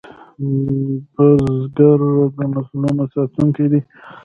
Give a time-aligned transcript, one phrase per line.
[1.13, 2.01] بزګر
[2.35, 3.79] د نسلونو ساتونکی دی